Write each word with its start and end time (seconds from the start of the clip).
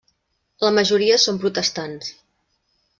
La 0.67 0.71
majoria 0.79 1.19
són 1.27 1.39
protestants. 1.47 2.13